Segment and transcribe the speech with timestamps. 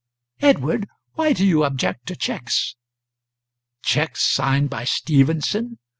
[0.39, 2.75] "Edward, why do you object to cheques?"
[3.83, 5.77] "Cheques signed by Stephenson!